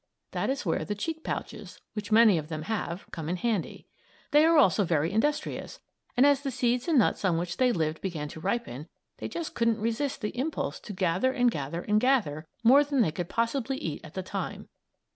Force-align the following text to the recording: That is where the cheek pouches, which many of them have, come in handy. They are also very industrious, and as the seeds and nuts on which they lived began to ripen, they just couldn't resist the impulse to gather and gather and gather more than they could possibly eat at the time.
That 0.31 0.49
is 0.49 0.65
where 0.65 0.83
the 0.83 0.95
cheek 0.95 1.23
pouches, 1.23 1.79
which 1.93 2.11
many 2.11 2.39
of 2.39 2.47
them 2.47 2.63
have, 2.63 3.05
come 3.11 3.29
in 3.29 3.35
handy. 3.35 3.85
They 4.31 4.43
are 4.47 4.57
also 4.57 4.83
very 4.83 5.11
industrious, 5.11 5.79
and 6.17 6.25
as 6.25 6.41
the 6.41 6.49
seeds 6.49 6.87
and 6.87 6.97
nuts 6.97 7.23
on 7.23 7.37
which 7.37 7.57
they 7.57 7.71
lived 7.71 8.01
began 8.01 8.27
to 8.29 8.39
ripen, 8.39 8.87
they 9.17 9.27
just 9.27 9.53
couldn't 9.53 9.79
resist 9.79 10.21
the 10.21 10.35
impulse 10.35 10.79
to 10.79 10.93
gather 10.93 11.31
and 11.31 11.51
gather 11.51 11.83
and 11.83 12.01
gather 12.01 12.47
more 12.63 12.83
than 12.83 13.01
they 13.01 13.11
could 13.11 13.29
possibly 13.29 13.77
eat 13.77 14.01
at 14.03 14.15
the 14.15 14.23
time. 14.23 14.69